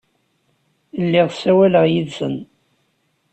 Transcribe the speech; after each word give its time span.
Lliɣ 1.03 1.27
ssawaleɣ 1.31 1.85
yid-sen. 1.93 2.35